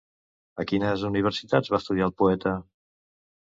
[0.61, 2.55] A quines universitats va estudiar el poeta?